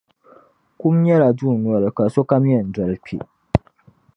Kum 0.79 0.95
nyɛla 1.03 1.29
dunoli 1.37 1.89
ka 1.97 2.03
sokam 2.13 2.43
yɛn 2.51 2.67
doli 2.75 2.97
kpe. 3.05 3.17